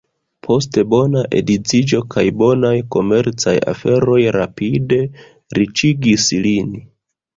[0.45, 4.99] Poste, bona edziĝo kaj bonaj komercaj aferoj rapide
[5.59, 6.75] riĉigis lin.